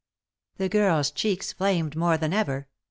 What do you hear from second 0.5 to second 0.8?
The